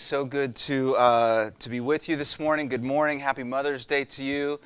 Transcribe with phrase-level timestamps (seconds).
[0.00, 2.68] So good to, uh, to be with you this morning.
[2.68, 3.18] Good morning.
[3.18, 4.58] Happy Mother's Day to you.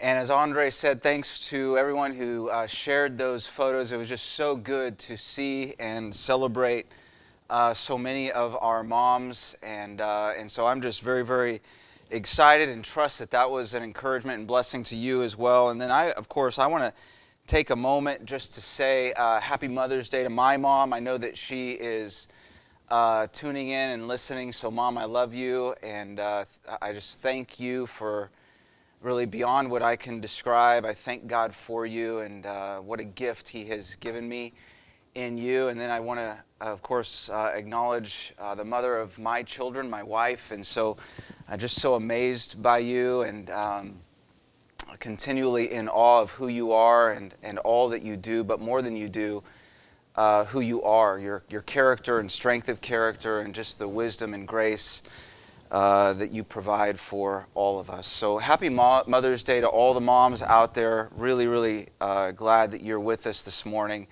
[0.00, 3.90] And as Andre said, thanks to everyone who uh, shared those photos.
[3.90, 6.86] It was just so good to see and celebrate
[7.48, 9.56] uh, so many of our moms.
[9.62, 11.62] And, uh, and so I'm just very, very
[12.10, 15.70] excited and trust that that was an encouragement and blessing to you as well.
[15.70, 16.92] And then I, of course, I want to
[17.46, 20.92] take a moment just to say uh, Happy Mother's Day to my mom.
[20.92, 22.28] I know that she is
[22.88, 24.52] uh, tuning in and listening.
[24.52, 26.44] So, Mom, I love you, and uh,
[26.80, 28.30] I just thank you for
[29.02, 30.84] really beyond what I can describe.
[30.84, 34.52] I thank God for you and uh, what a gift He has given me
[35.14, 35.68] in you.
[35.68, 39.90] And then I want to, of course, uh, acknowledge uh, the mother of my children,
[39.90, 40.96] my wife, and so
[41.48, 43.50] I'm just so amazed by you and.
[43.50, 43.96] Um,
[45.00, 48.80] continually in awe of who you are and, and all that you do, but more
[48.80, 49.42] than you do,
[50.16, 54.34] uh, who you are, your, your character and strength of character, and just the wisdom
[54.34, 55.02] and grace
[55.70, 58.06] uh, that you provide for all of us.
[58.06, 61.10] So, happy Mo- Mother's Day to all the moms out there.
[61.16, 64.06] Really, really uh, glad that you're with us this morning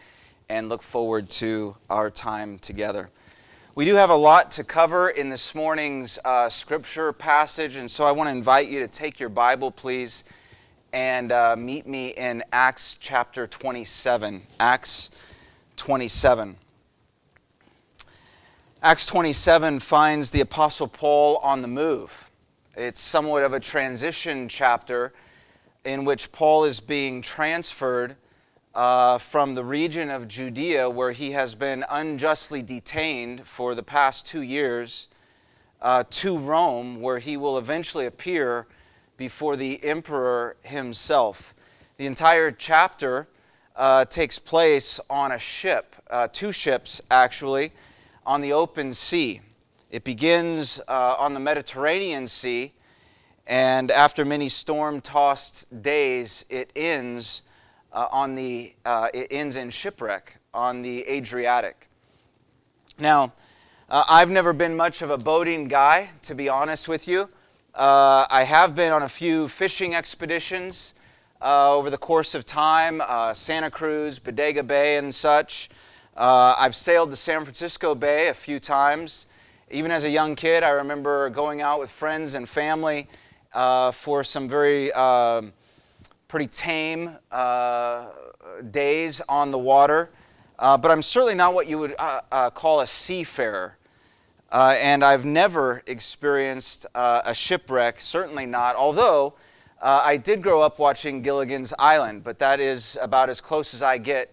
[0.48, 3.08] and look forward to our time together.
[3.76, 8.04] We do have a lot to cover in this morning's uh, scripture passage, and so
[8.04, 10.24] I want to invite you to take your Bible, please,
[10.92, 14.42] and uh, meet me in Acts chapter 27.
[14.60, 15.10] Acts
[15.76, 16.56] 27.
[18.82, 22.30] Acts 27 finds the Apostle Paul on the move.
[22.76, 25.12] It's somewhat of a transition chapter
[25.84, 28.16] in which Paul is being transferred
[28.74, 34.26] uh, from the region of Judea, where he has been unjustly detained for the past
[34.26, 35.08] two years,
[35.80, 38.66] uh, to Rome, where he will eventually appear
[39.16, 41.54] before the emperor himself.
[41.96, 43.28] The entire chapter
[43.76, 47.72] uh, takes place on a ship, uh, two ships actually,
[48.24, 49.40] on the open sea.
[49.90, 52.72] It begins uh, on the Mediterranean Sea,
[53.46, 57.42] and after many storm-tossed days, it ends
[57.92, 61.88] uh, on the uh, it ends in shipwreck on the Adriatic.
[62.98, 63.32] Now,
[63.88, 67.28] uh, I've never been much of a boating guy, to be honest with you.
[67.76, 70.94] I have been on a few fishing expeditions
[71.40, 75.68] uh, over the course of time uh, Santa Cruz, Bodega Bay, and such.
[76.16, 79.26] Uh, I've sailed the San Francisco Bay a few times.
[79.70, 83.08] Even as a young kid, I remember going out with friends and family
[83.52, 85.52] uh, for some very um,
[86.28, 88.08] pretty tame uh,
[88.70, 90.10] days on the water.
[90.58, 91.96] Uh, but I'm certainly not what you would
[92.54, 93.76] call a seafarer.
[94.52, 99.34] And I've never experienced a shipwreck, certainly not, although
[99.84, 103.82] uh, I did grow up watching Gilligan's Island, but that is about as close as
[103.82, 104.32] I get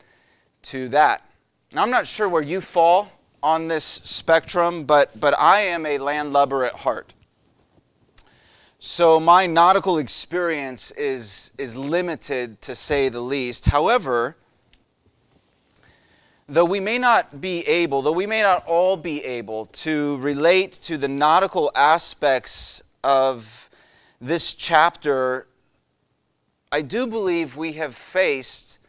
[0.64, 1.30] to that.
[1.74, 3.12] Now, I'm not sure where you fall
[3.44, 7.14] on this spectrum, but, but I am a landlubber at heart.
[8.80, 13.66] So my nautical experience is, is limited to say the least.
[13.66, 14.38] However,
[16.48, 20.72] though we may not be able, though we may not all be able to relate
[20.84, 23.61] to the nautical aspects of
[24.22, 25.48] this chapter,
[26.72, 28.80] I do believe we have faced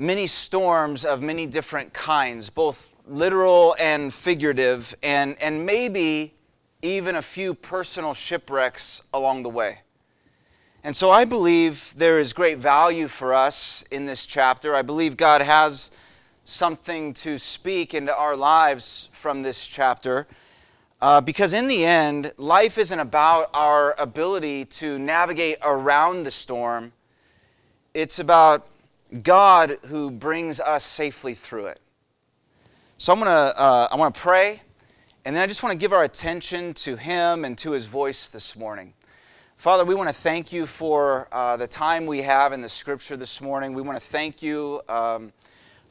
[0.00, 6.34] many storms of many different kinds, both literal and figurative, and, and maybe
[6.82, 9.78] even a few personal shipwrecks along the way.
[10.82, 14.74] And so I believe there is great value for us in this chapter.
[14.74, 15.92] I believe God has
[16.42, 20.26] something to speak into our lives from this chapter.
[21.02, 26.92] Uh, because in the end, life isn't about our ability to navigate around the storm,
[27.92, 28.68] it's about
[29.24, 31.80] God who brings us safely through it.
[32.98, 34.62] So I'm gonna, uh, I want to pray,
[35.24, 38.28] and then I just want to give our attention to Him and to His voice
[38.28, 38.94] this morning.
[39.56, 43.16] Father, we want to thank you for uh, the time we have in the Scripture
[43.16, 43.74] this morning.
[43.74, 44.80] We want to thank you.
[44.88, 45.32] Um,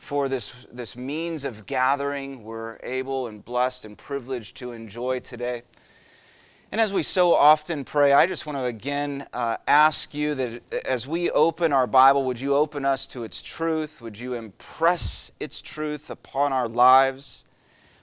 [0.01, 5.61] for this, this means of gathering we're able and blessed and privileged to enjoy today.
[6.71, 10.63] And as we so often pray, I just want to again uh, ask you that
[10.87, 14.01] as we open our Bible, would you open us to its truth?
[14.01, 17.45] Would you impress its truth upon our lives?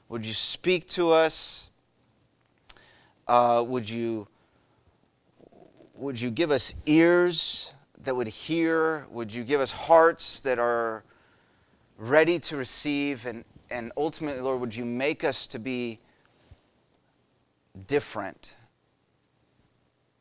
[0.09, 1.69] Would you speak to us?
[3.27, 4.29] Uh, would you
[5.97, 7.75] would you give us ears
[8.05, 9.09] that would hear?
[9.11, 11.03] Would you give us hearts that are
[11.99, 13.27] ready to receive.
[13.27, 16.01] And, and ultimately, Lord, would you make us to be
[17.87, 18.57] different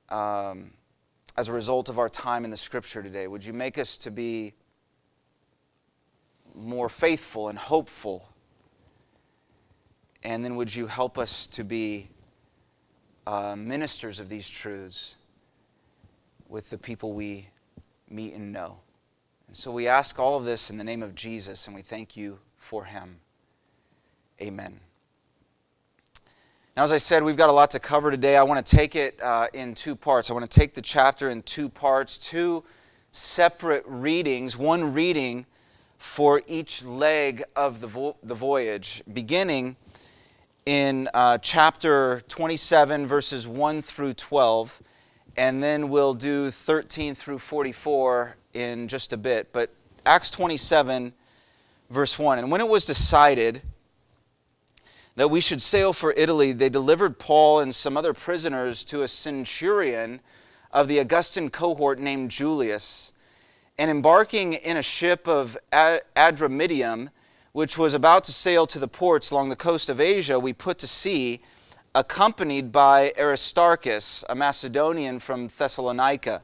[0.10, 0.72] um,
[1.38, 3.28] as a result of our time in the scripture today?
[3.28, 4.54] Would you make us to be
[6.56, 8.28] more faithful and hopeful
[10.24, 12.10] And then would you help us to be
[13.26, 15.18] uh, ministers of these truths
[16.50, 17.48] with the people we
[18.10, 18.80] meet and know?
[19.48, 22.18] And so we ask all of this in the name of Jesus, and we thank
[22.18, 23.20] you for him.
[24.42, 24.80] Amen.
[26.76, 28.36] Now, as I said, we've got a lot to cover today.
[28.36, 30.30] I want to take it uh, in two parts.
[30.30, 32.64] I want to take the chapter in two parts, two
[33.12, 35.46] separate readings, one reading
[35.98, 39.78] for each leg of the, vo- the voyage, beginning
[40.66, 44.82] in uh, chapter 27, verses 1 through 12,
[45.38, 49.54] and then we'll do 13 through 44 in just a bit.
[49.54, 49.70] But
[50.06, 51.14] Acts 27,
[51.90, 52.40] verse 1.
[52.40, 53.62] And when it was decided
[55.16, 59.08] that we should sail for Italy, they delivered Paul and some other prisoners to a
[59.08, 60.20] centurion
[60.72, 63.14] of the Augustan cohort named Julius.
[63.80, 67.10] And embarking in a ship of Adramyttium,
[67.52, 70.80] which was about to sail to the ports along the coast of Asia, we put
[70.80, 71.42] to sea,
[71.96, 76.44] accompanied by Aristarchus, a Macedonian from Thessalonica.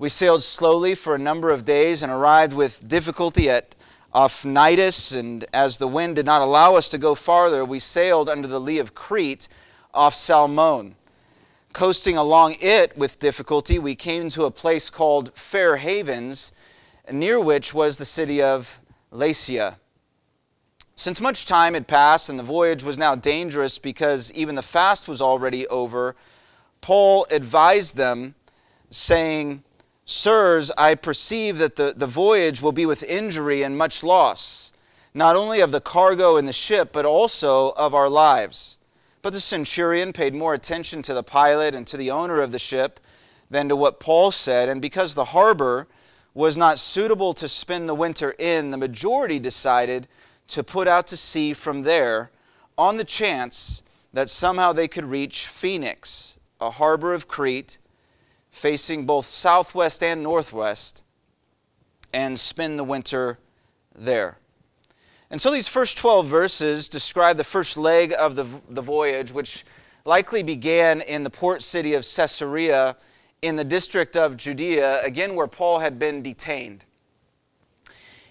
[0.00, 3.74] We sailed slowly for a number of days and arrived with difficulty at
[4.12, 8.28] off Cnidus, and as the wind did not allow us to go farther, we sailed
[8.28, 9.48] under the lee of Crete
[9.92, 10.94] off Salmone.
[11.72, 16.52] Coasting along it with difficulty, we came to a place called Fair Havens,
[17.10, 18.80] near which was the city of
[19.12, 19.74] Lasea.
[20.94, 25.08] Since much time had passed and the voyage was now dangerous because even the fast
[25.08, 26.14] was already over,
[26.82, 28.36] Paul advised them,
[28.90, 29.64] saying,
[30.10, 34.72] Sirs, I perceive that the, the voyage will be with injury and much loss,
[35.12, 38.78] not only of the cargo and the ship, but also of our lives.
[39.20, 42.58] But the centurion paid more attention to the pilot and to the owner of the
[42.58, 43.00] ship
[43.50, 45.86] than to what Paul said, and because the harbor
[46.32, 50.08] was not suitable to spend the winter in, the majority decided
[50.46, 52.30] to put out to sea from there
[52.78, 53.82] on the chance
[54.14, 57.78] that somehow they could reach Phoenix, a harbor of Crete
[58.58, 61.04] facing both southwest and northwest,
[62.12, 63.38] and spend the winter
[63.94, 64.38] there.
[65.30, 69.64] And so these first 12 verses describe the first leg of the, the voyage, which
[70.04, 72.96] likely began in the port city of Caesarea
[73.42, 76.84] in the district of Judea, again where Paul had been detained.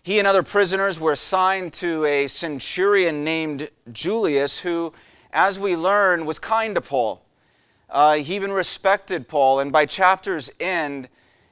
[0.02, 4.94] He and other prisoners were assigned to a centurion named Julius, who,
[5.32, 7.22] as we learn, was kind to Paul.
[7.90, 11.08] Uh, he even respected Paul, and by chapter's end,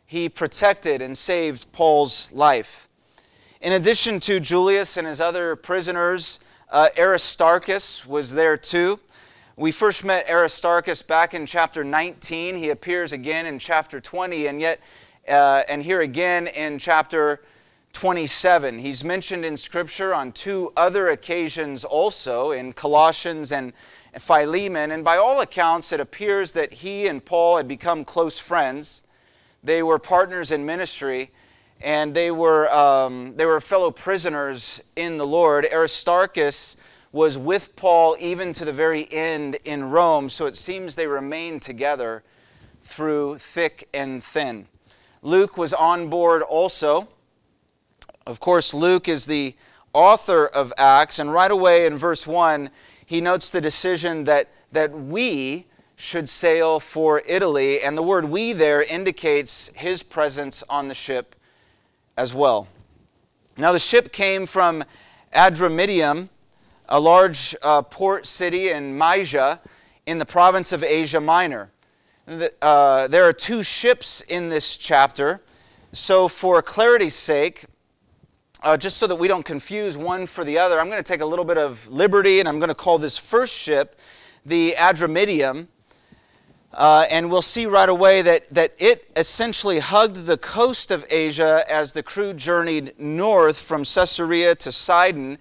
[0.05, 2.87] he protected and saved Paul's life.
[3.61, 6.39] In addition to Julius and his other prisoners,
[6.69, 8.99] uh, Aristarchus was there too.
[9.55, 12.55] We first met Aristarchus back in chapter 19.
[12.55, 14.81] He appears again in chapter 20, and yet,
[15.29, 17.41] uh, and here again in chapter
[17.93, 18.77] 27.
[18.77, 23.71] He's mentioned in Scripture on two other occasions also, in Colossians and
[24.19, 29.03] Philemon, and by all accounts, it appears that he and Paul had become close friends.
[29.63, 31.31] They were partners in ministry,
[31.81, 35.65] and they were, um, they were fellow prisoners in the Lord.
[35.71, 36.77] Aristarchus
[37.11, 41.61] was with Paul even to the very end in Rome, so it seems they remained
[41.61, 42.23] together
[42.81, 44.67] through thick and thin.
[45.21, 47.07] Luke was on board also.
[48.27, 49.55] Of course, Luke is the
[49.93, 52.69] author of Acts, and right away in verse 1,
[53.05, 58.53] he notes the decision that, that we should sail for Italy, and the word we
[58.53, 61.35] there indicates his presence on the ship
[62.17, 62.67] as well.
[63.57, 64.83] Now, the ship came from
[65.33, 66.29] Adramyttium,
[66.89, 69.59] a large uh, port city in Mysia
[70.05, 71.71] in the province of Asia Minor.
[72.61, 75.41] Uh, there are two ships in this chapter,
[75.93, 77.65] so for clarity's sake,
[78.63, 81.21] uh, just so that we don't confuse one for the other, I'm going to take
[81.21, 83.95] a little bit of liberty and I'm going to call this first ship
[84.45, 85.67] the Adramyttium.
[86.73, 91.63] Uh, and we'll see right away that, that it essentially hugged the coast of Asia
[91.69, 95.37] as the crew journeyed north from Caesarea to Sidon.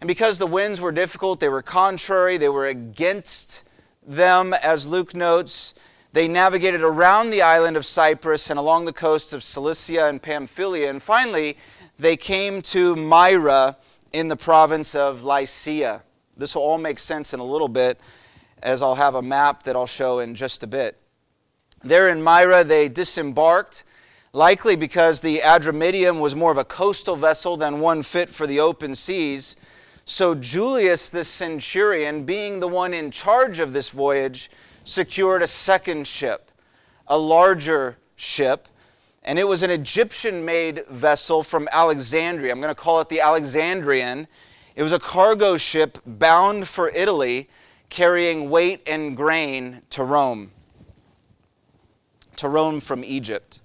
[0.00, 3.68] And because the winds were difficult, they were contrary, they were against
[4.06, 5.74] them, as Luke notes.
[6.12, 10.88] They navigated around the island of Cyprus and along the coasts of Cilicia and Pamphylia.
[10.88, 11.56] And finally,
[11.98, 13.76] they came to Myra
[14.12, 16.02] in the province of Lycia.
[16.36, 17.98] this will all make sense in a little bit
[18.62, 20.96] as I'll have a map that I'll show in just a bit.
[21.82, 23.84] There in Myra, they disembarked,
[24.32, 28.60] likely because the Adramyttium was more of a coastal vessel than one fit for the
[28.60, 29.56] open seas.
[30.04, 34.50] So Julius the centurion, being the one in charge of this voyage,
[34.84, 36.50] secured a second ship,
[37.06, 38.68] a larger ship,
[39.28, 42.50] and it was an Egyptian made vessel from Alexandria.
[42.50, 44.26] I'm going to call it the Alexandrian.
[44.74, 47.50] It was a cargo ship bound for Italy,
[47.90, 50.50] carrying weight and grain to Rome,
[52.36, 53.60] to Rome from Egypt.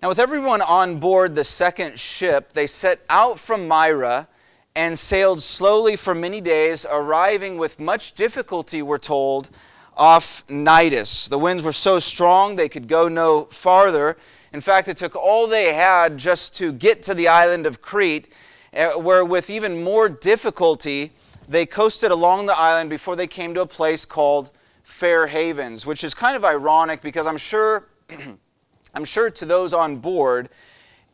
[0.00, 4.26] Now, with everyone on board the second ship, they set out from Myra
[4.74, 9.50] and sailed slowly for many days, arriving with much difficulty, we're told,
[9.96, 11.28] off Cnidus.
[11.28, 14.16] The winds were so strong they could go no farther.
[14.52, 18.34] In fact, it took all they had just to get to the island of Crete,
[18.72, 21.10] eh, where with even more difficulty,
[21.48, 24.50] they coasted along the island before they came to a place called
[24.82, 27.88] Fair Havens, which is kind of ironic because I'm sure
[28.94, 30.50] I'm sure to those on board,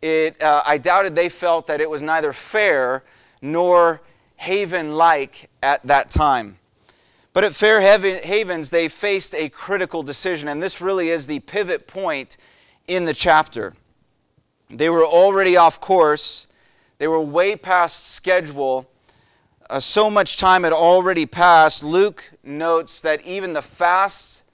[0.03, 3.05] it, uh, I doubted they felt that it was neither fair
[3.41, 4.03] nor
[4.37, 6.58] haven like at that time.
[7.33, 11.87] But at Fair Havens, they faced a critical decision, and this really is the pivot
[11.87, 12.37] point
[12.87, 13.75] in the chapter.
[14.71, 16.49] They were already off course,
[16.99, 18.91] they were way past schedule.
[19.71, 21.85] Uh, so much time had already passed.
[21.85, 24.45] Luke notes that even the fasts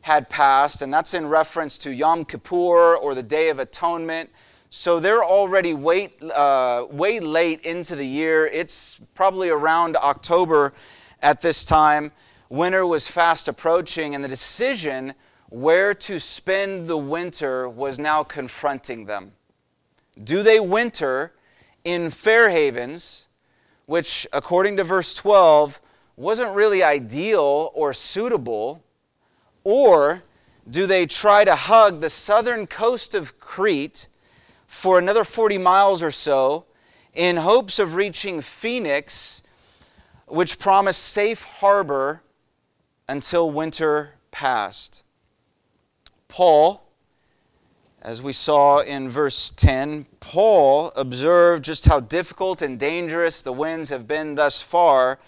[0.00, 4.30] had passed, and that's in reference to Yom Kippur or the Day of Atonement.
[4.70, 8.46] So they're already way, uh, way late into the year.
[8.46, 10.74] It's probably around October
[11.22, 12.12] at this time.
[12.48, 15.14] Winter was fast approaching, and the decision
[15.50, 19.32] where to spend the winter was now confronting them.
[20.22, 21.32] Do they winter
[21.84, 23.28] in Fair Havens,
[23.86, 25.80] which, according to verse 12,
[26.16, 28.82] wasn't really ideal or suitable?
[29.64, 30.22] Or
[30.68, 34.08] do they try to hug the southern coast of Crete
[34.66, 36.66] for another 40 miles or so
[37.14, 39.42] in hopes of reaching Phoenix,
[40.28, 42.22] which promised safe harbor
[43.08, 45.04] until winter passed?
[46.28, 46.82] Paul,
[48.02, 53.90] as we saw in verse 10, Paul observed just how difficult and dangerous the winds
[53.90, 55.18] have been thus far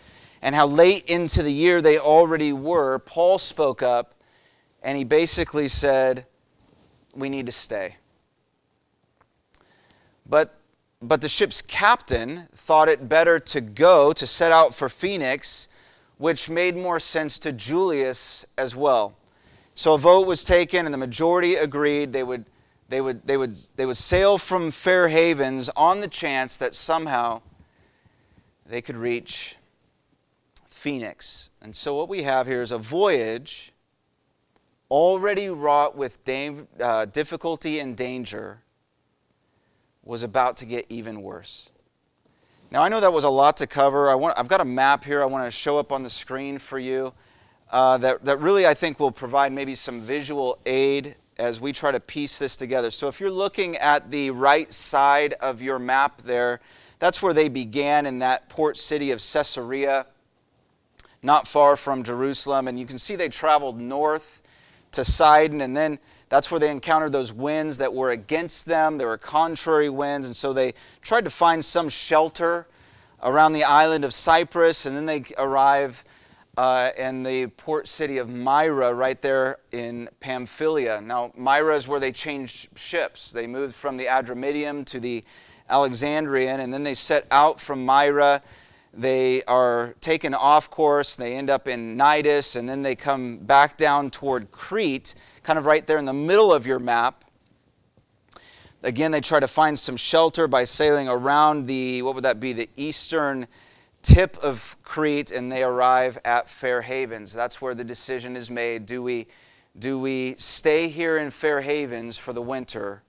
[0.43, 2.99] and how late into the year they already were.
[3.01, 4.15] Paul spoke up
[4.83, 6.27] and he basically said,
[7.15, 7.97] We need to stay.
[10.27, 10.60] But,
[11.03, 15.69] but the ship's captain thought it better to go, to set out for Phoenix,
[16.19, 19.17] which made more sense to Julius as well.
[19.75, 22.45] So a vote was taken, and the majority agreed they would,
[22.91, 27.41] they would, they would, they would sail from Fair Havens on the chance that somehow
[28.67, 29.57] they could reach
[30.67, 31.51] Phoenix.
[31.63, 33.73] And so what we have here is a voyage
[34.91, 36.19] already wrought with
[36.81, 38.61] uh, difficulty and danger,
[40.05, 41.71] was about to get even worse.
[42.71, 44.09] Now, I know that was a lot to cover.
[44.09, 46.59] I want, I've got a map here I want to show up on the screen
[46.59, 47.13] for you
[47.73, 51.91] uh, that, that really I think will provide maybe some visual aid as we try
[51.91, 52.91] to piece this together.
[52.91, 56.61] So, if you're looking at the right side of your map there,
[57.01, 60.07] that's where they began in that port city of Caesarea,
[61.23, 62.69] not far from Jerusalem.
[62.69, 64.40] And you can see they traveled north
[64.93, 68.99] to Sidon, and then that's where they encountered those winds that were against them.
[68.99, 72.67] There were contrary winds, and so they tried to find some shelter
[73.23, 76.05] around the island of Cyprus, and then they arrive
[76.57, 81.01] uh, in the port city of Myra, right there in Pamphylia.
[81.01, 83.33] Now, Myra is where they changed ships.
[83.33, 85.25] They moved from the Adramyttium to the
[85.69, 88.43] Alexandrian, and then they set out from Myra
[88.93, 93.77] they are taken off course, they end up in Cnidus, and then they come back
[93.77, 97.25] down toward Crete, kind of right there in the middle of your map.
[98.83, 102.53] Again, they try to find some shelter by sailing around the, what would that be,
[102.53, 103.47] the eastern
[104.03, 107.33] tip of Crete, and they arrive at Fair Havens.
[107.33, 108.87] That's where the decision is made.
[108.87, 109.27] Do we,
[109.79, 113.03] do we stay here in Fair Havens for the winter,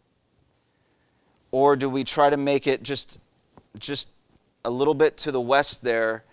[1.52, 3.20] or do we try to make it just,
[3.80, 4.10] just
[4.64, 6.24] a little bit to the west there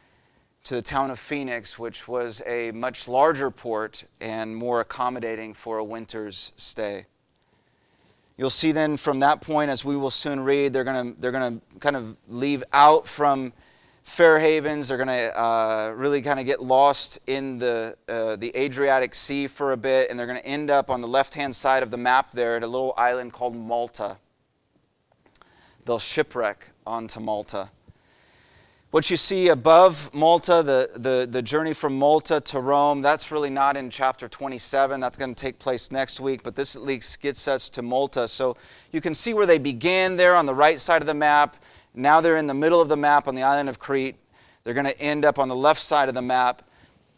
[0.64, 5.78] to the town of Phoenix, which was a much larger port and more accommodating for
[5.78, 7.06] a winter's stay.
[8.36, 11.32] You'll see then from that point, as we will soon read, they're going to they're
[11.32, 13.52] to kind of leave out from
[14.04, 14.88] Fair Havens.
[14.88, 19.48] They're going to uh, really kind of get lost in the uh, the Adriatic Sea
[19.48, 21.90] for a bit, and they're going to end up on the left hand side of
[21.90, 24.18] the map there at a little island called Malta.
[25.84, 27.70] They'll shipwreck onto Malta.
[28.90, 33.50] What you see above Malta, the, the, the journey from Malta to Rome, that's really
[33.50, 34.98] not in chapter 27.
[34.98, 38.26] That's going to take place next week, but this at least gets us to Malta.
[38.26, 38.56] So
[38.90, 41.56] you can see where they began there on the right side of the map.
[41.94, 44.16] Now they're in the middle of the map on the island of Crete.
[44.64, 46.62] They're going to end up on the left side of the map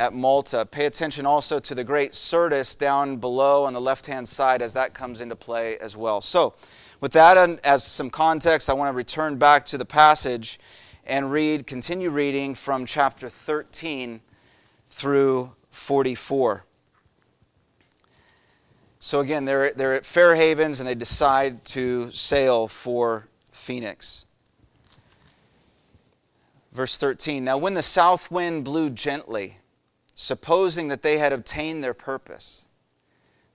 [0.00, 0.66] at Malta.
[0.66, 4.74] Pay attention also to the great Syrtis down below on the left hand side as
[4.74, 6.20] that comes into play as well.
[6.20, 6.52] So,
[7.00, 10.58] with that as some context, I want to return back to the passage
[11.06, 14.20] and read, continue reading from chapter 13
[14.86, 16.64] through 44.
[18.98, 24.26] So again, they're, they're at Fair Havens and they decide to sail for Phoenix.
[26.72, 29.58] Verse 13 Now, when the south wind blew gently,
[30.14, 32.66] supposing that they had obtained their purpose,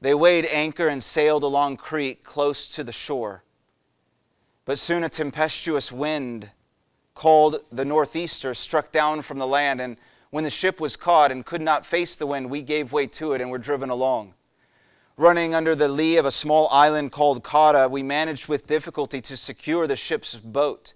[0.01, 3.43] they weighed anchor and sailed along Crete close to the shore.
[4.65, 6.51] But soon a tempestuous wind
[7.15, 9.98] called the Northeaster struck down from the land, and
[10.29, 13.34] when the ship was caught and could not face the wind, we gave way to
[13.34, 14.36] it and were driven along.
[15.17, 19.38] Running under the lee of a small island called Cauda, we managed with difficulty to
[19.38, 20.93] secure the ship's boat.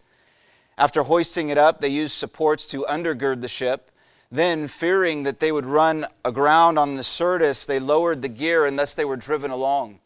[0.78, 3.90] After hoisting it up, they used supports to undergird the ship.
[4.30, 8.78] Then, fearing that they would run aground on the Syrtis, they lowered the gear, and
[8.78, 10.00] thus they were driven along.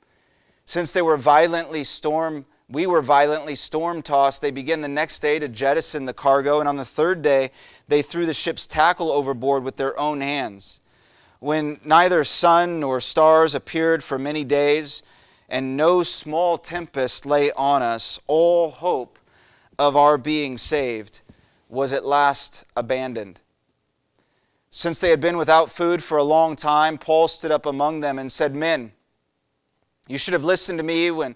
[0.64, 4.42] Since they were violently storm we were violently storm tossed.
[4.42, 7.52] They began the next day to jettison the cargo, and on the third day
[7.88, 10.80] they threw the ship's tackle overboard with their own hands.
[11.40, 15.04] When neither sun nor stars appeared for many days,
[15.50, 19.20] and no small tempest lay on us, all hope
[19.78, 21.22] of our being saved
[21.70, 23.40] was at last abandoned.
[24.72, 28.18] Since they had been without food for a long time, Paul stood up among them
[28.18, 28.92] and said, Men,
[30.08, 31.36] you should have listened to me when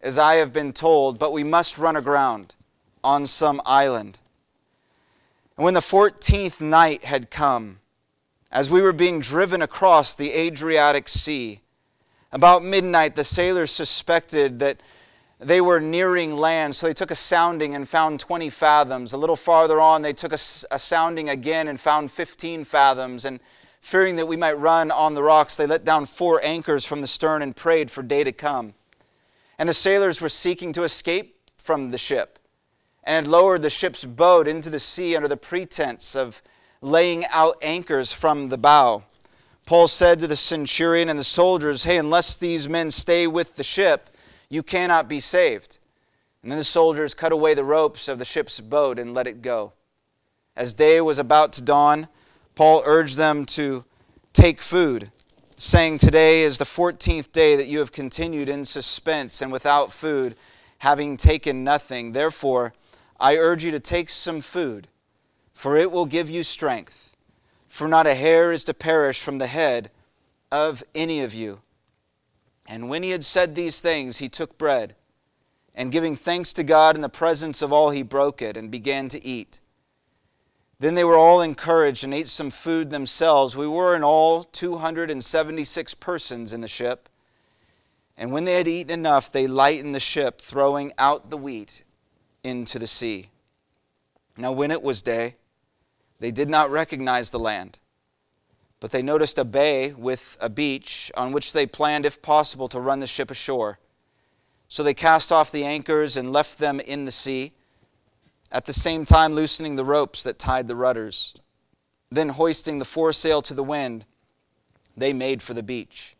[0.00, 2.54] as I have been told, but we must run aground
[3.02, 4.18] on some island.
[5.56, 7.80] And when the fourteenth night had come,
[8.50, 11.60] as we were being driven across the Adriatic Sea,
[12.32, 14.80] about midnight the sailors suspected that
[15.40, 19.12] they were nearing land, so they took a sounding and found 20 fathoms.
[19.12, 20.40] A little farther on, they took a,
[20.72, 23.24] a, sounding again and found 15 fathoms.
[23.24, 23.38] And
[23.80, 27.06] fearing that we might run on the rocks, they let down four anchors from the
[27.06, 28.74] stern and prayed for day to come.
[29.58, 32.38] And the sailors were seeking to escape from the ship
[33.04, 36.42] and had lowered the ship's boat into the sea under the pretense of
[36.80, 39.02] laying out anchors from the bow.
[39.66, 43.64] Paul said to the centurion and the soldiers, Hey, unless these men stay with the
[43.64, 44.08] ship,
[44.48, 45.78] you cannot be saved.
[46.42, 49.42] And then the soldiers cut away the ropes of the ship's boat and let it
[49.42, 49.72] go.
[50.56, 52.08] As day was about to dawn,
[52.54, 53.84] Paul urged them to
[54.32, 55.10] take food
[55.58, 60.36] saying, Today is the 14th day that you have continued in suspense and without food,
[60.78, 62.12] having taken nothing.
[62.12, 62.72] Therefore,
[63.18, 64.86] I urge you to take some food,
[65.52, 67.16] for it will give you strength.
[67.66, 69.90] For not a hair is to perish from the head
[70.52, 71.60] of any of you.
[72.68, 74.94] And when he had said these things, he took bread,
[75.74, 79.08] and giving thanks to God in the presence of all, he broke it and began
[79.08, 79.60] to eat.
[80.80, 83.56] Then they were all encouraged and ate some food themselves.
[83.56, 87.08] We were in all 276 persons in the ship.
[88.16, 91.82] And when they had eaten enough, they lightened the ship, throwing out the wheat
[92.44, 93.30] into the sea.
[94.36, 95.34] Now, when it was day,
[96.20, 97.80] they did not recognize the land,
[98.78, 102.80] but they noticed a bay with a beach on which they planned, if possible, to
[102.80, 103.78] run the ship ashore.
[104.68, 107.52] So they cast off the anchors and left them in the sea
[108.50, 111.34] at the same time loosening the ropes that tied the rudders.
[112.10, 114.06] Then, hoisting the foresail to the wind,
[114.96, 116.16] they made for the beach.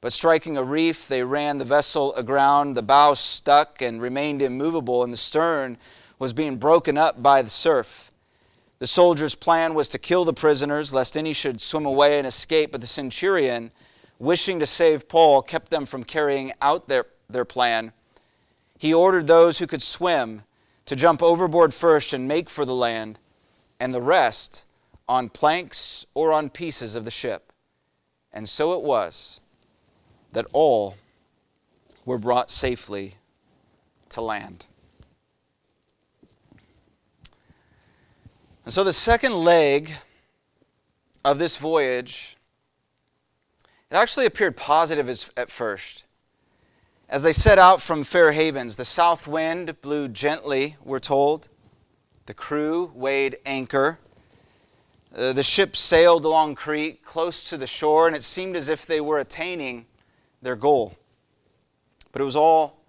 [0.00, 2.74] But striking a reef, they ran the vessel aground.
[2.74, 5.78] The bow stuck and remained immovable, and the stern
[6.18, 8.10] was being broken up by the surf.
[8.78, 12.72] The soldiers' plan was to kill the prisoners, lest any should swim away and escape.
[12.72, 13.70] But the centurion,
[14.18, 17.92] wishing to save Paul, kept them from carrying out their, their plan.
[18.78, 20.42] He ordered those who could swim
[20.86, 23.18] to jump overboard first and make for the land,
[23.80, 24.66] and the rest
[25.08, 27.52] on planks or on pieces of the ship.
[28.32, 29.40] And so it was
[30.32, 30.96] that all
[32.04, 33.14] were brought safely
[34.10, 34.66] to land.
[38.64, 39.92] And so the second leg
[41.24, 42.36] of this voyage,
[43.90, 46.03] it actually appeared positive at first.
[47.14, 51.48] As they set out from Fair Havens, the south wind blew gently, we're told.
[52.26, 54.00] The crew weighed anchor.
[55.14, 58.84] Uh, the ship sailed along Crete, close to the shore, and it seemed as if
[58.84, 59.86] they were attaining
[60.42, 60.96] their goal.
[62.10, 62.80] But it was all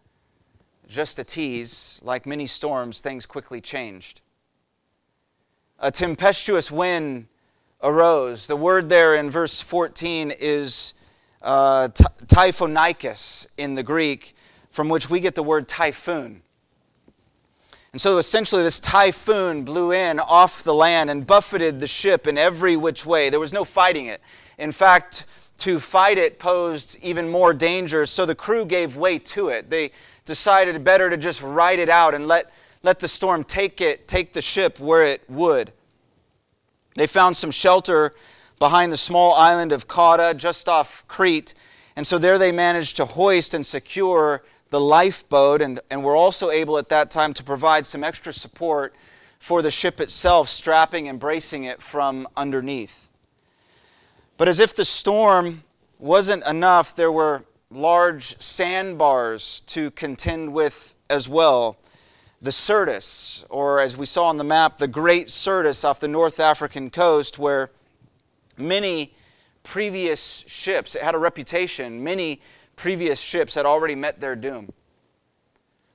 [0.87, 2.01] just a tease.
[2.03, 4.21] Like many storms, things quickly changed.
[5.77, 7.27] A tempestuous wind
[7.83, 8.47] arose.
[8.47, 10.95] The word there in verse 14 is
[11.45, 11.87] uh,
[12.25, 14.33] typhonikos in the Greek,
[14.71, 16.41] from which we get the word typhoon.
[17.93, 22.37] And so essentially, this typhoon blew in off the land and buffeted the ship in
[22.37, 23.29] every which way.
[23.29, 24.19] There was no fighting it.
[24.57, 25.27] In fact,
[25.59, 29.69] to fight it posed even more danger, so the crew gave way to it.
[29.69, 29.91] They
[30.25, 32.51] decided better to just ride it out and let,
[32.83, 35.71] let the storm take it, take the ship where it would.
[36.95, 38.13] They found some shelter
[38.59, 41.53] behind the small island of Cauda, just off Crete,
[41.95, 46.49] and so there they managed to hoist and secure the lifeboat, and, and were also
[46.49, 48.93] able at that time to provide some extra support
[49.39, 53.09] for the ship itself, strapping and bracing it from underneath.
[54.37, 55.63] But as if the storm
[55.99, 61.77] wasn't enough, there were large sandbars to contend with as well.
[62.41, 66.39] The Syrtis, or as we saw on the map, the Great Syrtis off the North
[66.39, 67.69] African coast, where
[68.57, 69.13] many
[69.63, 72.41] previous ships, it had a reputation, many
[72.75, 74.71] previous ships had already met their doom.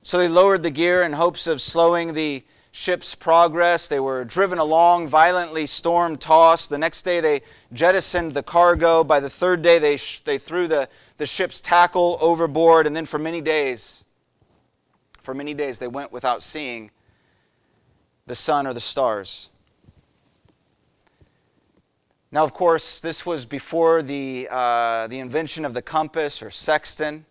[0.03, 3.87] So they lowered the gear in hopes of slowing the ship's progress.
[3.87, 6.69] They were driven along, violently storm tossed.
[6.69, 7.41] The next day they
[7.73, 9.03] jettisoned the cargo.
[9.03, 12.87] By the third day they, sh- they threw the, the ship's tackle overboard.
[12.87, 14.05] And then for many days,
[15.19, 16.89] for many days they went without seeing
[18.25, 19.51] the sun or the stars.
[22.31, 27.25] Now, of course, this was before the, uh, the invention of the compass or sextant.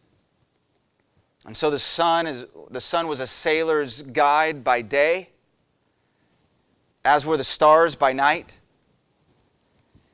[1.46, 5.30] And so the sun, is, the sun was a sailor's guide by day,
[7.02, 8.60] as were the stars by night.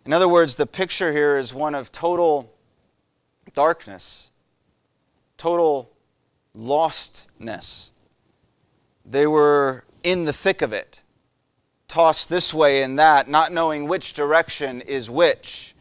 [0.04, 2.54] In other words, the picture here is one of total
[3.54, 4.30] darkness,
[5.36, 5.90] total
[6.56, 7.90] lostness.
[9.04, 11.02] They were in the thick of it
[11.88, 15.74] tossed this way and that, not knowing which direction is which.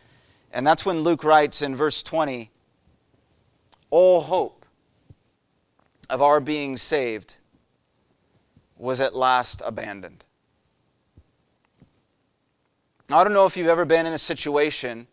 [0.51, 2.49] And that's when Luke writes in verse 20
[3.89, 4.65] all hope
[6.09, 7.37] of our being saved
[8.77, 10.23] was at last abandoned.
[13.09, 15.07] I don't know if you've ever been in a situation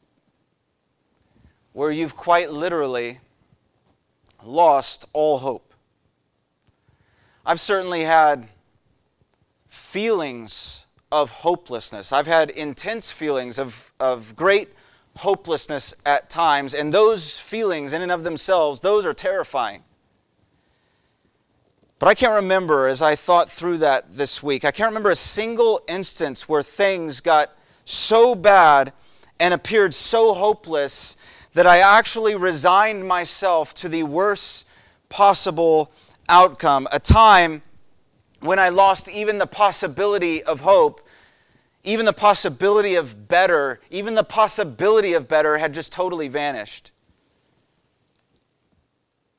[1.73, 3.21] where you've quite literally
[4.45, 5.73] lost all hope.
[7.45, 8.49] I've certainly had
[9.73, 12.13] feelings of hopelessness.
[12.13, 14.69] I've had intense feelings of, of great
[15.17, 19.83] hopelessness at times, and those feelings, in and of themselves, those are terrifying.
[21.99, 25.17] But I can't remember, as I thought through that this week, I can't remember a
[25.17, 27.51] single instance where things got
[27.87, 28.93] so bad
[29.41, 31.17] and appeared so hopeless
[31.55, 34.69] that I actually resigned myself to the worst
[35.09, 35.91] possible
[36.29, 36.87] outcome.
[36.93, 37.63] A time
[38.43, 41.01] when I lost even the possibility of hope,
[41.85, 46.91] even the possibility of better, even the possibility of better had just totally vanished.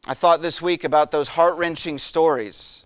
[0.07, 2.85] I thought this week about those heart wrenching stories.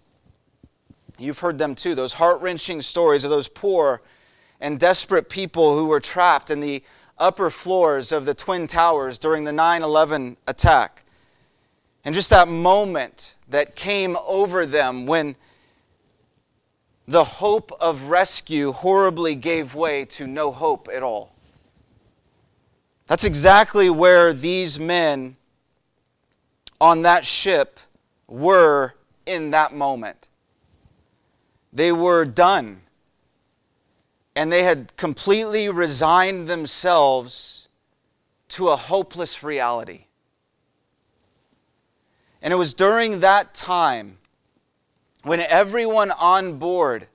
[1.18, 4.02] You've heard them too, those heart wrenching stories of those poor
[4.60, 6.84] and desperate people who were trapped in the
[7.18, 11.04] upper floors of the Twin Towers during the 9 11 attack.
[12.06, 15.36] And just that moment that came over them when
[17.08, 21.34] the hope of rescue horribly gave way to no hope at all.
[23.08, 25.38] That's exactly where these men
[26.82, 27.80] on that ship
[28.28, 30.30] were in that moment.
[31.72, 32.82] They were done.
[34.36, 37.70] And they had completely resigned themselves
[38.50, 40.06] to a hopeless reality.
[42.42, 44.18] And it was during that time
[45.28, 47.08] when everyone on board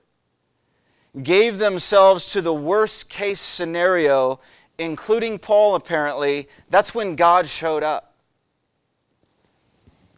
[1.21, 4.39] gave themselves to the worst case scenario,
[4.77, 8.13] including Paul apparently, that's when God showed up.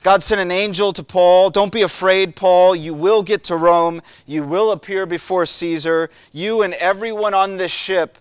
[0.03, 1.49] God sent an angel to Paul.
[1.49, 2.75] Don't be afraid, Paul.
[2.75, 4.01] You will get to Rome.
[4.27, 6.11] You will appear before Caesar.
[6.31, 8.19] You and everyone on this ship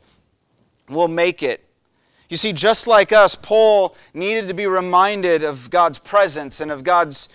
[0.89, 1.63] will make it.
[2.31, 6.85] You see, just like us, Paul needed to be reminded of God's presence and of
[6.85, 7.29] God's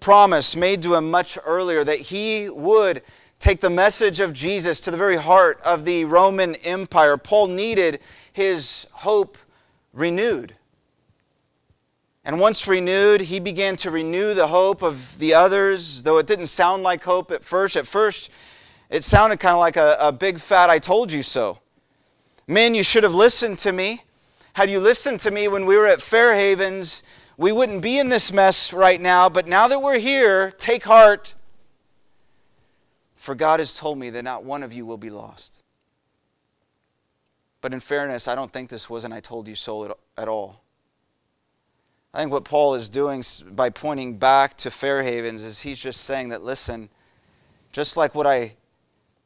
[0.00, 3.02] promise made to him much earlier that he would
[3.38, 7.16] take the message of Jesus to the very heart of the Roman Empire.
[7.16, 8.00] Paul needed
[8.32, 9.36] his hope
[9.92, 10.54] renewed.
[12.24, 16.46] And once renewed, he began to renew the hope of the others, though it didn't
[16.46, 17.76] sound like hope at first.
[17.76, 18.30] At first,
[18.90, 21.58] it sounded kind of like a, a big fat I told you so.
[22.48, 24.02] Men, you should have listened to me.
[24.54, 27.02] Had you listened to me when we were at Fairhavens,
[27.36, 29.28] we wouldn't be in this mess right now.
[29.28, 31.34] But now that we're here, take heart.
[33.14, 35.64] For God has told me that not one of you will be lost.
[37.60, 40.62] But in fairness, I don't think this was an I told you so at all.
[42.14, 46.28] I think what Paul is doing by pointing back to Fairhavens is he's just saying
[46.28, 46.88] that, listen,
[47.72, 48.54] just like what I,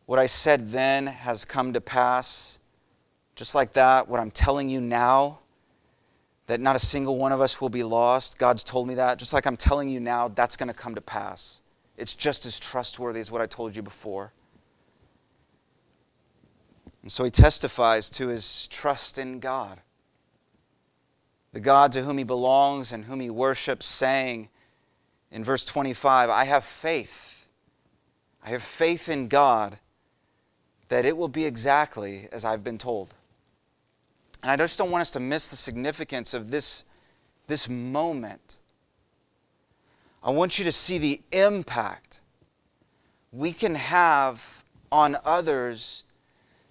[0.06, 2.58] what I said then has come to pass,
[3.36, 5.39] just like that, what I'm telling you now,
[6.50, 9.20] that not a single one of us will be lost, God's told me that.
[9.20, 11.62] Just like I'm telling you now, that's going to come to pass.
[11.96, 14.32] It's just as trustworthy as what I told you before.
[17.02, 19.78] And so he testifies to his trust in God,
[21.52, 24.48] the God to whom he belongs and whom he worships, saying
[25.30, 27.46] in verse 25, I have faith.
[28.44, 29.78] I have faith in God
[30.88, 33.14] that it will be exactly as I've been told.
[34.42, 36.84] And I just don't want us to miss the significance of this,
[37.46, 38.60] this moment
[40.22, 42.20] I want you to see the impact
[43.32, 46.04] we can have on others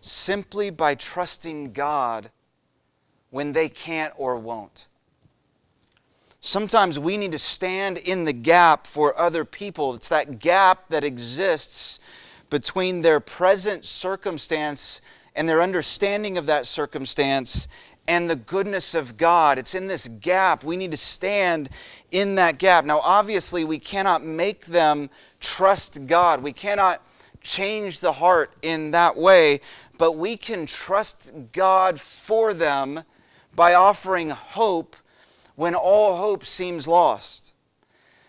[0.01, 2.29] simply by trusting God
[3.31, 4.87] when they can't or won't.
[6.41, 9.95] Sometimes we need to stand in the gap for other people.
[9.95, 11.99] It's that gap that exists
[12.49, 15.01] between their present circumstance
[15.39, 17.69] and their understanding of that circumstance
[18.09, 19.57] and the goodness of God.
[19.57, 20.65] It's in this gap.
[20.65, 21.69] We need to stand
[22.11, 22.83] in that gap.
[22.83, 26.43] Now, obviously, we cannot make them trust God.
[26.43, 27.01] We cannot
[27.39, 29.61] change the heart in that way,
[29.97, 33.01] but we can trust God for them
[33.55, 34.97] by offering hope
[35.55, 37.53] when all hope seems lost.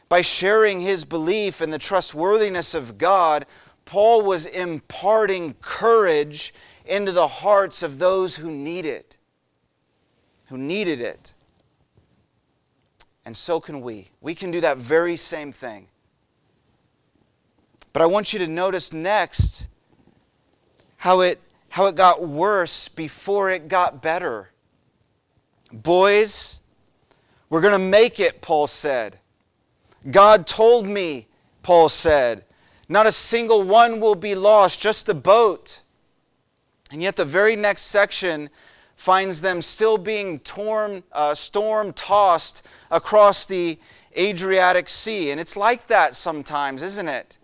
[0.08, 3.46] By sharing his belief in the trustworthiness of God,
[3.84, 6.54] Paul was imparting courage
[6.86, 9.16] into the hearts of those who need it
[10.50, 11.32] who needed it.
[13.24, 14.08] And so can we.
[14.20, 15.86] We can do that very same thing.
[17.92, 19.68] But I want you to notice next
[20.96, 21.40] how it,
[21.70, 24.50] how it got worse before it got better.
[25.72, 26.60] Boys,
[27.48, 29.20] we're going to make it, Paul said.
[30.10, 31.28] God told me,
[31.62, 32.44] Paul said.
[32.88, 35.82] Not a single one will be lost, just the boat.
[36.90, 38.50] And yet, the very next section
[38.96, 43.78] finds them still being torn, uh, storm tossed across the
[44.18, 45.30] Adriatic Sea.
[45.30, 47.38] And it's like that sometimes, isn't it?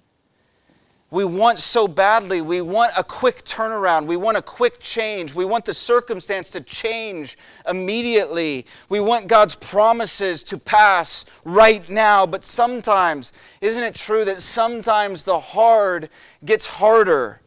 [1.11, 2.41] We want so badly.
[2.41, 4.07] We want a quick turnaround.
[4.07, 5.35] We want a quick change.
[5.35, 8.67] We want the circumstance to change immediately.
[8.89, 12.27] We want God's promises to pass right now.
[12.27, 16.09] But sometimes, isn't it true that sometimes the hard
[16.45, 17.41] gets harder?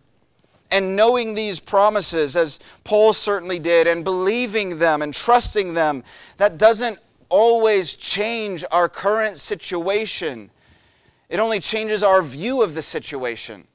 [0.71, 6.03] And knowing these promises, as Paul certainly did, and believing them and trusting them,
[6.37, 10.49] that doesn't always change our current situation.
[11.29, 13.65] It only changes our view of the situation.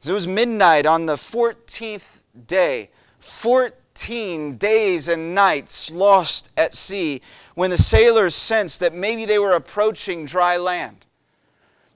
[0.00, 7.20] So it was midnight on the 14th day, 14 days and nights lost at sea,
[7.54, 11.04] when the sailors sensed that maybe they were approaching dry land.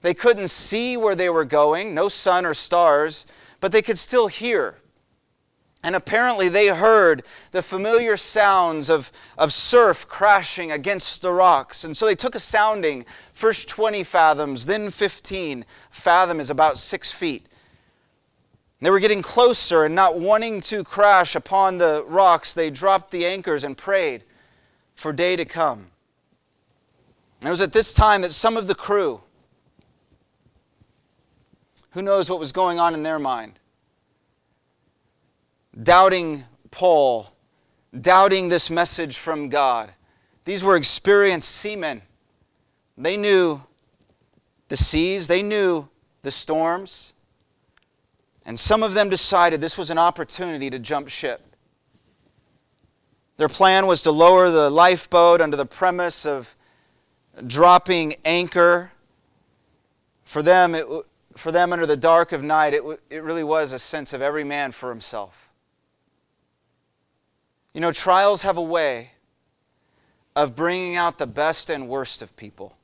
[0.03, 3.25] They couldn't see where they were going, no sun or stars
[3.59, 4.77] but they could still hear.
[5.83, 11.83] And apparently, they heard the familiar sounds of, of surf crashing against the rocks.
[11.83, 15.63] And so they took a sounding, first 20 fathoms, then 15.
[15.91, 17.47] Fathom is about six feet.
[18.81, 23.25] They were getting closer and not wanting to crash upon the rocks, they dropped the
[23.25, 24.23] anchors and prayed
[24.95, 25.87] for day to come.
[27.41, 29.21] And it was at this time that some of the crew,
[31.95, 33.57] who knows what was going on in their mind?
[35.81, 37.33] Doubting Paul,
[38.01, 39.93] doubting this message from God.
[40.43, 42.01] These were experienced seamen.
[42.97, 43.61] They knew
[44.67, 45.87] the seas, they knew
[46.21, 47.13] the storms.
[48.45, 51.55] And some of them decided this was an opportunity to jump ship.
[53.37, 56.57] Their plan was to lower the lifeboat under the premise of
[57.47, 58.91] dropping anchor.
[60.25, 60.85] For them, it,
[61.35, 64.43] for them under the dark of night, it, it really was a sense of every
[64.43, 65.51] man for himself.
[67.73, 69.11] You know, trials have a way
[70.35, 72.77] of bringing out the best and worst of people.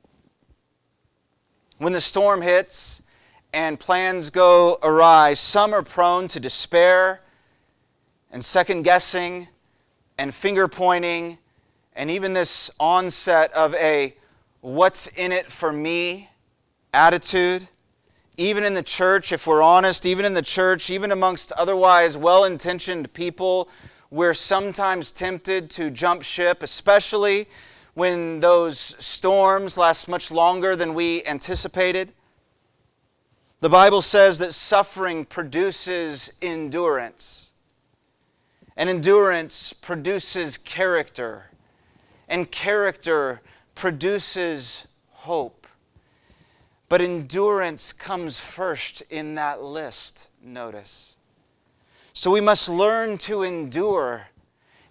[1.78, 3.02] When the storm hits
[3.52, 7.22] and plans go awry, some are prone to despair
[8.30, 9.48] and second guessing
[10.18, 11.38] and finger pointing
[11.94, 14.14] and even this onset of a
[14.60, 16.30] what's in it for me
[16.94, 17.66] attitude.
[18.36, 22.44] Even in the church, if we're honest, even in the church, even amongst otherwise well
[22.44, 23.68] intentioned people,
[24.10, 27.46] we're sometimes tempted to jump ship, especially
[27.94, 32.12] when those storms last much longer than we anticipated.
[33.60, 37.52] The Bible says that suffering produces endurance,
[38.76, 41.50] and endurance produces character,
[42.28, 43.42] and character
[43.74, 45.61] produces hope.
[46.92, 51.16] But endurance comes first in that list, notice.
[52.12, 54.28] So we must learn to endure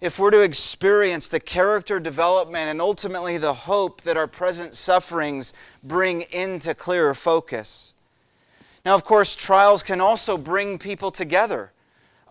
[0.00, 5.54] if we're to experience the character development and ultimately the hope that our present sufferings
[5.84, 7.94] bring into clearer focus.
[8.84, 11.70] Now, of course, trials can also bring people together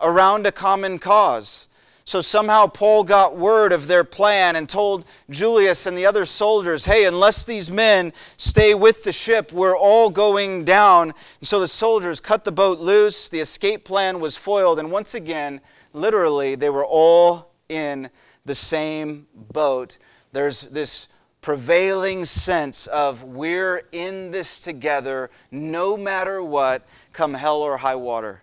[0.02, 1.68] around a common cause.
[2.04, 6.84] So somehow Paul got word of their plan and told Julius and the other soldiers,
[6.84, 11.10] hey, unless these men stay with the ship, we're all going down.
[11.10, 13.28] And so the soldiers cut the boat loose.
[13.28, 14.78] The escape plan was foiled.
[14.80, 15.60] And once again,
[15.92, 18.10] literally, they were all in
[18.44, 19.98] the same boat.
[20.32, 21.08] There's this
[21.40, 28.42] prevailing sense of we're in this together no matter what, come hell or high water.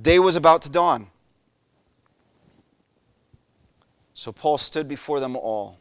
[0.00, 1.08] Day was about to dawn.
[4.24, 5.78] So Paul stood before them all.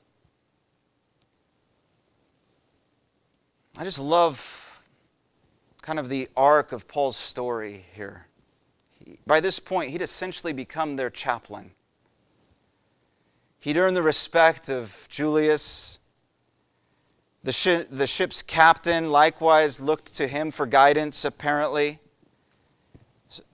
[3.77, 4.85] I just love
[5.81, 8.27] kind of the arc of Paul's story here.
[8.99, 11.71] He, by this point, he'd essentially become their chaplain.
[13.61, 15.99] He'd earned the respect of Julius.
[17.45, 21.99] The, the ship's captain likewise looked to him for guidance, apparently.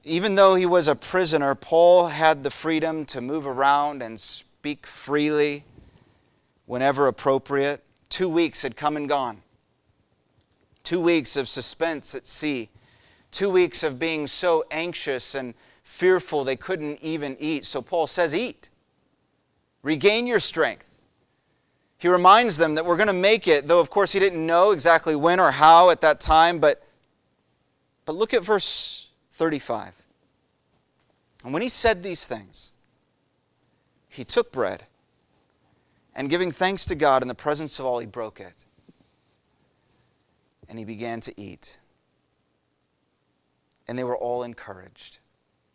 [0.04, 4.49] Even though he was a prisoner, Paul had the freedom to move around and speak
[4.86, 5.64] freely
[6.66, 7.84] whenever appropriate.
[8.10, 9.42] Two weeks had come and gone.
[10.84, 12.70] Two weeks of suspense at sea.
[13.32, 17.66] Two weeks of being so anxious and fearful they couldn't even eat.
[17.66, 18.70] So Paul says, Eat.
[19.84, 21.00] Regain your strength.
[21.98, 24.72] He reminds them that we're going to make it, though of course he didn't know
[24.72, 26.82] exactly when or how at that time, but,
[28.06, 30.04] but look at verse 35.
[31.44, 32.74] And when he said these things,
[34.10, 34.84] he took bread
[36.16, 38.66] and giving thanks to God in the presence of all, he broke it.
[40.68, 41.80] And he began to eat.
[43.88, 45.20] And they were all encouraged.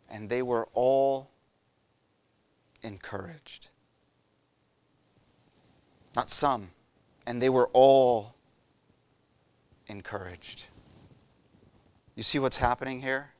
[0.09, 1.31] And they were all
[2.83, 3.69] encouraged.
[6.15, 6.69] Not some.
[7.25, 8.35] And they were all
[9.87, 10.65] encouraged.
[12.15, 13.31] You see what's happening here?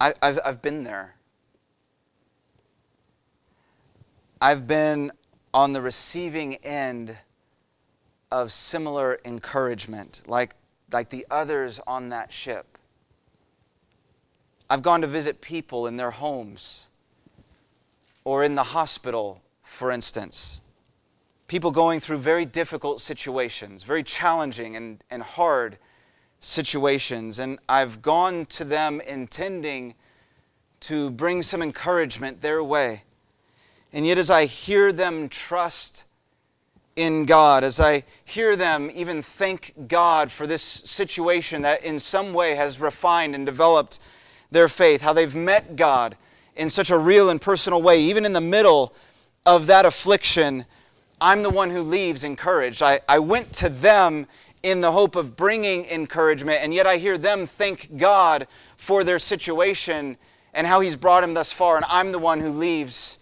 [0.00, 1.17] I, have I've been there.
[4.40, 5.10] I've been
[5.52, 7.16] on the receiving end
[8.30, 10.54] of similar encouragement, like,
[10.92, 12.78] like the others on that ship.
[14.70, 16.90] I've gone to visit people in their homes
[18.22, 20.60] or in the hospital, for instance.
[21.48, 25.78] People going through very difficult situations, very challenging and, and hard
[26.38, 27.38] situations.
[27.38, 29.94] And I've gone to them intending
[30.80, 33.02] to bring some encouragement their way.
[33.92, 36.04] And yet, as I hear them trust
[36.96, 42.34] in God, as I hear them even thank God for this situation that in some
[42.34, 44.00] way has refined and developed
[44.50, 46.16] their faith, how they've met God
[46.56, 48.94] in such a real and personal way, even in the middle
[49.46, 50.64] of that affliction,
[51.20, 52.82] I'm the one who leaves encouraged.
[52.82, 54.26] I, I went to them
[54.62, 58.46] in the hope of bringing encouragement, and yet I hear them thank God
[58.76, 60.16] for their situation
[60.52, 63.20] and how He's brought him thus far, and I'm the one who leaves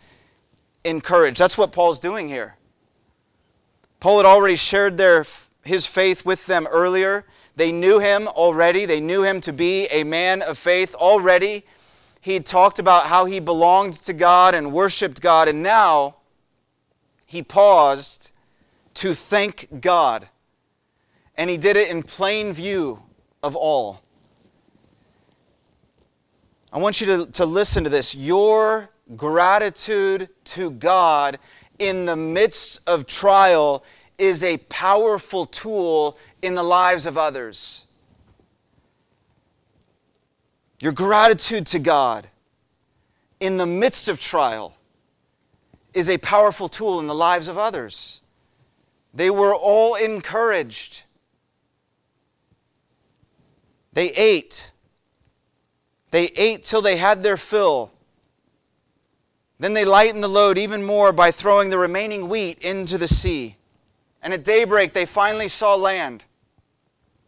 [0.87, 1.38] encouraged.
[1.38, 2.57] That's what Paul's doing here.
[4.01, 5.24] Paul had already shared their,
[5.64, 7.24] his faith with them earlier.
[7.57, 11.64] They knew him already, they knew him to be a man of faith already.
[12.20, 16.16] He talked about how he belonged to God and worshiped God, and now
[17.26, 18.32] he paused
[18.95, 20.28] to thank God.
[21.37, 23.03] And he did it in plain view
[23.43, 24.03] of all.
[26.72, 28.14] I want you to, to listen to this.
[28.14, 31.38] Your gratitude to God
[31.78, 33.84] in the midst of trial
[34.18, 37.86] is a powerful tool in the lives of others.
[40.80, 42.28] Your gratitude to God
[43.40, 44.76] in the midst of trial
[45.94, 48.22] is a powerful tool in the lives of others.
[49.14, 51.04] They were all encouraged.
[53.94, 54.72] They ate.
[56.11, 57.92] They ate till they had their fill.
[59.59, 63.57] Then they lightened the load even more by throwing the remaining wheat into the sea.
[64.22, 66.26] And at daybreak, they finally saw land.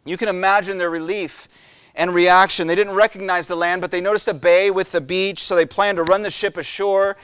[0.05, 1.49] You can imagine their relief
[1.95, 2.67] and reaction.
[2.67, 5.67] They didn't recognize the land, but they noticed a bay with the beach, so they
[5.67, 7.17] planned to run the ship ashore.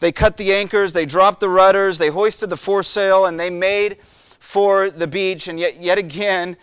[0.00, 3.98] They cut the anchors, they dropped the rudders, they hoisted the foresail, and they made
[4.00, 5.48] for the beach.
[5.48, 6.56] And yet, yet again,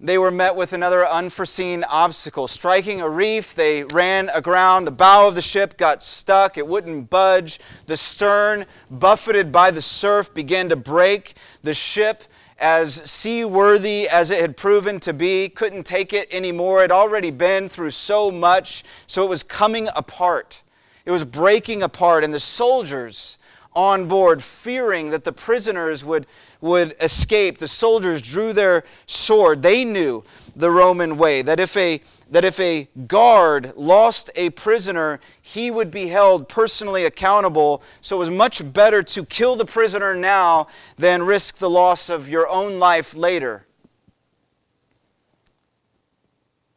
[0.00, 2.48] they were met with another unforeseen obstacle.
[2.48, 4.86] Striking a reef, they ran aground.
[4.86, 7.60] The bow of the ship got stuck, it wouldn't budge.
[7.86, 11.34] The stern, buffeted by the surf, began to break.
[11.62, 12.24] The ship,
[12.58, 16.80] as seaworthy as it had proven to be, couldn't take it anymore.
[16.80, 20.62] It had already been through so much, so it was coming apart.
[21.04, 23.38] It was breaking apart, and the soldiers
[23.74, 26.26] on board, fearing that the prisoners would
[26.64, 29.62] would escape, the soldiers drew their sword.
[29.62, 30.24] They knew
[30.56, 32.00] the Roman way that if a
[32.30, 37.82] that if a guard lost a prisoner, he would be held personally accountable.
[38.00, 42.28] So it was much better to kill the prisoner now than risk the loss of
[42.28, 43.66] your own life later.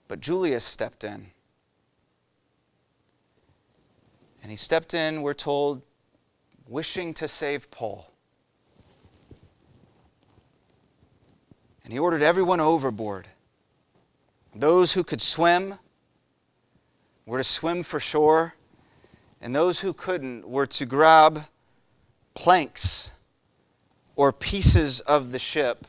[0.09, 1.27] But Julius stepped in.
[4.43, 5.81] And he stepped in, we're told,
[6.67, 8.13] wishing to save Paul.
[11.87, 13.29] And he ordered everyone overboard.
[14.53, 15.75] Those who could swim
[17.25, 18.55] were to swim for shore,
[19.39, 21.45] and those who couldn't were to grab
[22.33, 23.13] planks
[24.17, 25.87] or pieces of the ship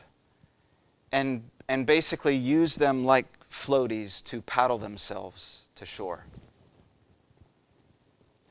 [1.11, 6.23] and, and basically use them like floaties to paddle themselves to shore.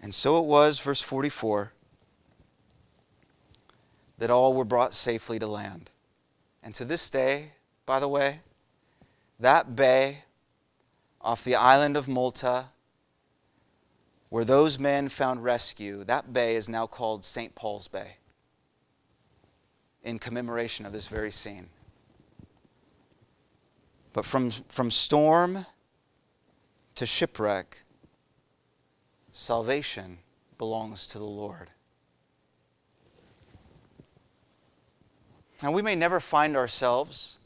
[0.03, 1.73] And so it was, verse 44,
[4.19, 5.91] that all were brought safely to land.
[6.69, 7.53] And to this day,
[7.87, 8.41] by the way,
[9.41, 10.25] that bay
[11.19, 12.67] off the island of Malta,
[14.29, 17.55] where those men found rescue, that bay is now called St.
[17.55, 18.19] Paul's Bay
[20.03, 21.71] in commemoration of this very scene.
[24.13, 25.65] But from, from storm
[26.97, 27.81] to shipwreck,
[29.33, 30.19] salvation
[30.59, 31.71] belongs to the Lord.
[35.63, 37.39] And we may never find ourselves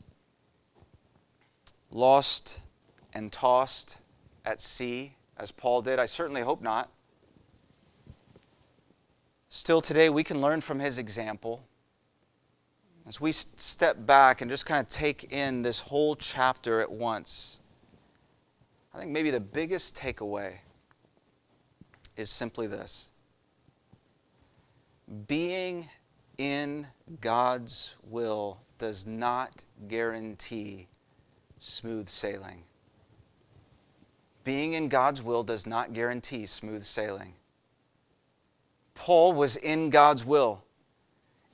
[1.91, 2.61] lost
[3.15, 4.01] and tossed
[4.45, 5.99] at sea as Paul did.
[5.99, 6.91] I certainly hope not.
[9.49, 11.65] Still, today we can learn from his example.
[13.07, 17.61] As we step back and just kind of take in this whole chapter at once,
[18.95, 20.55] I think maybe the biggest takeaway
[22.17, 23.11] is simply this
[25.27, 25.89] being
[26.39, 26.87] in
[27.21, 30.89] God's will does not guarantee
[31.59, 32.65] smooth sailing.
[34.45, 37.35] Being in God's will does not guarantee smooth sailing.
[38.95, 40.65] Paul was in God's will,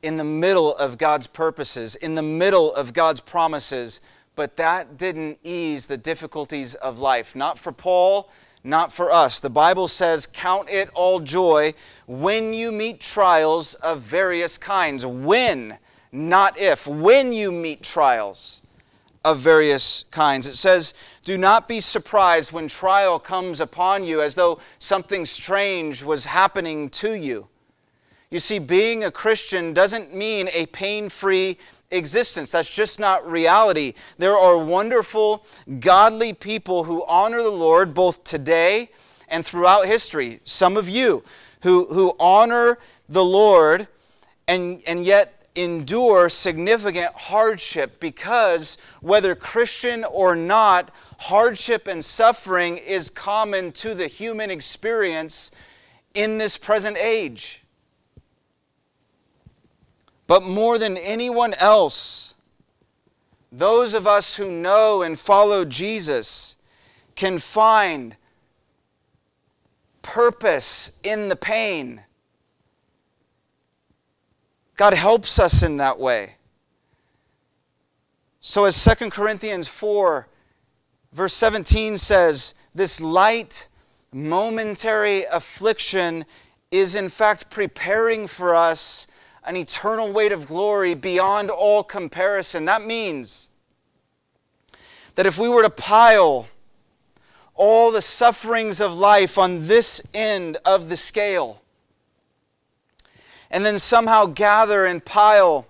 [0.02, 4.00] in the middle of God's purposes, in the middle of God's promises,
[4.34, 7.36] but that didn't ease the difficulties of life.
[7.36, 8.30] Not for Paul,
[8.68, 9.40] not for us.
[9.40, 11.72] The Bible says, Count it all joy
[12.06, 15.04] when you meet trials of various kinds.
[15.04, 15.78] When,
[16.12, 16.86] not if.
[16.86, 18.62] When you meet trials
[19.24, 20.46] of various kinds.
[20.46, 20.94] It says,
[21.24, 26.90] Do not be surprised when trial comes upon you as though something strange was happening
[26.90, 27.48] to you.
[28.30, 31.56] You see, being a Christian doesn't mean a pain free
[31.90, 32.52] existence.
[32.52, 33.94] That's just not reality.
[34.18, 35.44] There are wonderful,
[35.80, 38.90] godly people who honor the Lord both today
[39.28, 40.40] and throughout history.
[40.44, 41.22] Some of you
[41.62, 42.78] who, who honor
[43.08, 43.88] the Lord
[44.46, 53.10] and, and yet endure significant hardship because, whether Christian or not, hardship and suffering is
[53.10, 55.50] common to the human experience
[56.14, 57.64] in this present age.
[60.28, 62.36] But more than anyone else,
[63.50, 66.58] those of us who know and follow Jesus
[67.16, 68.14] can find
[70.02, 72.04] purpose in the pain.
[74.76, 76.34] God helps us in that way.
[78.40, 80.28] So, as 2 Corinthians 4,
[81.12, 83.68] verse 17 says, this light,
[84.12, 86.24] momentary affliction
[86.70, 89.08] is in fact preparing for us
[89.44, 92.64] an eternal weight of glory beyond all comparison.
[92.64, 93.50] That means
[95.14, 96.48] that if we were to pile
[97.54, 101.62] all the sufferings of life on this end of the scale,
[103.50, 105.66] and then somehow gather and pile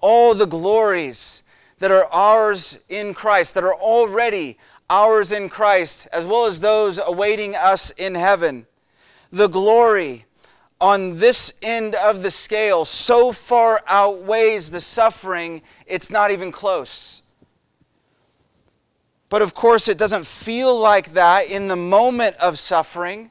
[0.00, 1.44] all the glories
[1.78, 4.58] that are ours in Christ, that are already
[4.90, 8.66] ours in Christ, as well as those awaiting us in heaven.
[9.30, 10.23] The glory
[10.84, 17.22] on this end of the scale so far outweighs the suffering, it's not even close.
[19.30, 23.30] But of course, it doesn't feel like that in the moment of suffering.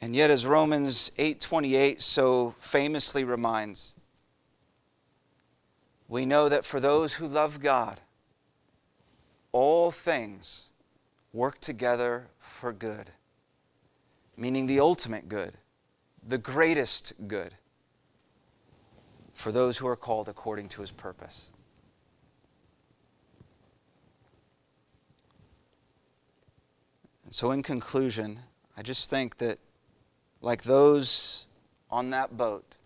[0.00, 3.96] And yet as Romans 8:28 so famously reminds,
[6.06, 8.00] we know that for those who love God,
[9.50, 10.70] all things
[11.32, 13.10] work together for good,
[14.36, 15.56] meaning the ultimate good,
[16.26, 17.54] the greatest good,
[19.34, 21.50] for those who are called according to his purpose.
[27.24, 28.40] And so, in conclusion,
[28.76, 29.58] I just think that
[30.42, 31.46] like those
[31.90, 32.76] on that boat,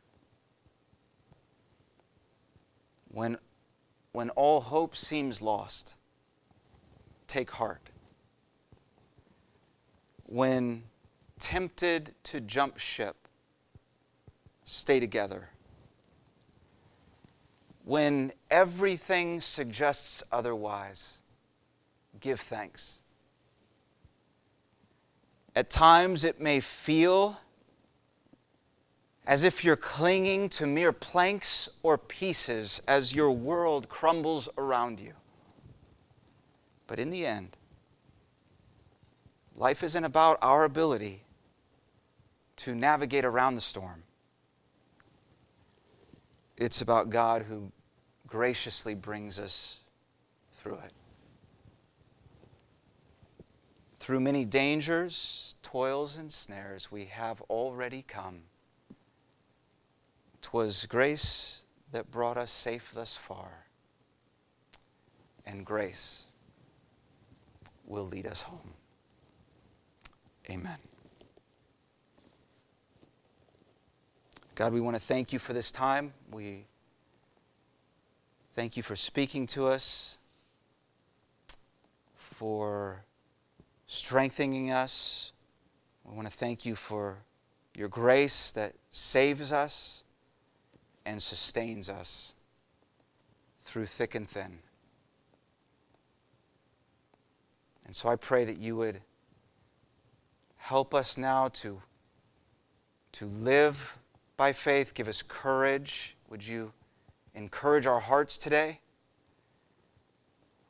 [3.09, 3.39] when,
[4.13, 5.97] when all hope seems lost,
[7.27, 7.91] take heart.
[10.27, 10.85] When
[11.39, 13.17] tempted to jump ship,
[14.65, 15.51] stay together.
[17.85, 21.21] When everything suggests otherwise,
[22.21, 23.03] give thanks.
[25.55, 27.39] At times it may feel
[29.27, 35.13] as if you're clinging to mere planks or pieces as your world crumbles around you.
[36.87, 37.57] But in the end,
[39.55, 41.23] life isn't about our ability
[42.57, 44.03] to navigate around the storm.
[46.57, 47.73] It's about God who
[48.27, 49.81] graciously brings us
[50.53, 50.93] through it.
[53.99, 58.43] Through many dangers, toils, and snares, we have already come
[60.43, 63.67] 'Twas grace that brought us safe thus far,
[65.47, 66.25] and grace
[67.85, 68.74] will lead us home.
[70.51, 70.79] Amen.
[74.55, 76.13] God, we want to thank you for this time.
[76.31, 76.67] We
[78.53, 80.19] thank you for speaking to us,
[82.15, 83.05] for
[83.87, 85.33] strengthening us.
[86.05, 87.19] We want to thank you for
[87.75, 90.05] your grace that saves us
[91.07, 92.35] and sustains us
[93.61, 94.59] through thick and thin.
[97.87, 99.01] And so I pray that you would
[100.65, 101.83] help us now to,
[103.13, 103.99] to live
[104.39, 106.17] by faith, give us courage.
[106.31, 106.73] Would you
[107.35, 108.81] encourage our hearts today?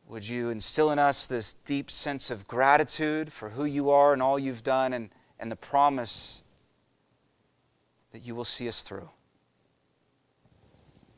[0.08, 4.20] Would you instill in us this deep sense of gratitude for who you are and
[4.20, 6.42] all you've done and, and the promise
[8.10, 9.08] that you will see us through?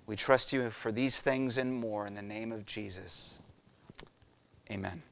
[0.07, 3.39] We trust you for these things and more in the name of Jesus.
[4.71, 5.03] Amen.